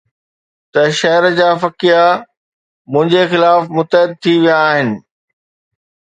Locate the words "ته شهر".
0.71-1.23